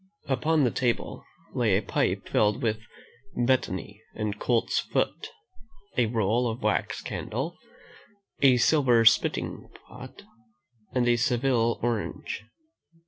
Upon 0.25 0.63
the 0.63 0.71
table 0.71 1.23
lay 1.53 1.77
a 1.77 1.83
pipe 1.83 2.27
filled 2.27 2.63
with 2.63 2.79
betony 3.35 4.01
and 4.15 4.39
colt's 4.39 4.79
foot, 4.79 5.29
a 5.95 6.07
roll 6.07 6.49
of 6.49 6.63
wax 6.63 7.03
candle, 7.03 7.55
a 8.41 8.57
silver 8.57 9.05
spitting 9.05 9.69
pot, 9.87 10.23
and 10.91 11.07
a 11.07 11.17
Seville 11.17 11.79
orange. 11.83 12.45